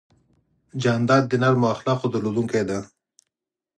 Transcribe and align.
جانداد 0.83 1.23
د 1.27 1.33
نرمو 1.43 1.67
اخلاقو 1.75 2.11
درلودونکی 2.13 2.63
دی. 2.69 2.79